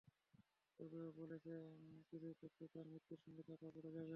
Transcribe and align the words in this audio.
তবে 0.79 0.97
এ-ও 0.99 1.17
বলেছেন, 1.19 1.69
কিছু 2.09 2.27
তথ্য 2.41 2.59
তাঁর 2.73 2.85
মৃত্যুর 2.91 3.19
সঙ্গে 3.23 3.41
চাপাও 3.47 3.71
পড়ে 3.75 3.89
যাবে। 3.95 4.09